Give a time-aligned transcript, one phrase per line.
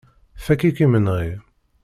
[0.45, 1.29] Fakk-ik imenɣi.